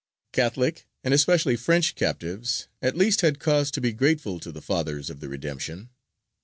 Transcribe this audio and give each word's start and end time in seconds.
Catholic, 0.33 0.87
and 1.03 1.13
especially 1.13 1.55
French, 1.55 1.93
captives 1.93 2.67
at 2.81 2.97
least 2.97 3.21
had 3.21 3.37
cause 3.37 3.69
to 3.69 3.79
be 3.81 3.93
grateful 3.93 4.39
to 4.39 4.51
the 4.51 4.59
Fathers 4.59 5.11
of 5.11 5.19
the 5.19 5.29
Redemption. 5.29 5.89